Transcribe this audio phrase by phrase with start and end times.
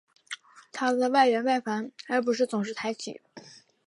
[0.71, 3.21] 它的边缘外翻而不是总是抬起。